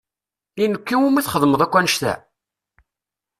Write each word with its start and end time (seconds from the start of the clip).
I 0.63 0.65
nekk 0.71 0.89
i 0.93 0.97
wumi 0.99 1.21
txedmeḍ 1.25 1.61
akk 1.61 1.75
annect-a? 1.79 2.13